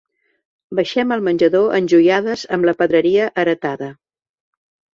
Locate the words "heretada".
3.45-3.95